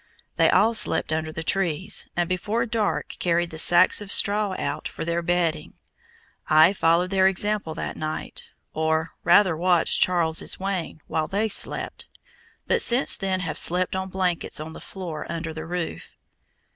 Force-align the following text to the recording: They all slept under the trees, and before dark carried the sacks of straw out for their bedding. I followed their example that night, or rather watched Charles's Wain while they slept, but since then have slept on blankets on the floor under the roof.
They 0.35 0.49
all 0.49 0.73
slept 0.73 1.13
under 1.13 1.31
the 1.31 1.43
trees, 1.43 2.09
and 2.15 2.27
before 2.27 2.65
dark 2.65 3.17
carried 3.19 3.51
the 3.51 3.59
sacks 3.59 4.01
of 4.01 4.11
straw 4.11 4.55
out 4.57 4.87
for 4.87 5.05
their 5.05 5.21
bedding. 5.21 5.73
I 6.47 6.73
followed 6.73 7.11
their 7.11 7.27
example 7.27 7.75
that 7.75 7.95
night, 7.95 8.49
or 8.73 9.11
rather 9.23 9.55
watched 9.55 10.01
Charles's 10.01 10.59
Wain 10.59 11.01
while 11.05 11.27
they 11.27 11.47
slept, 11.47 12.07
but 12.65 12.81
since 12.81 13.15
then 13.15 13.41
have 13.41 13.59
slept 13.59 13.95
on 13.95 14.09
blankets 14.09 14.59
on 14.59 14.73
the 14.73 14.81
floor 14.81 15.31
under 15.31 15.53
the 15.53 15.67
roof. 15.67 16.15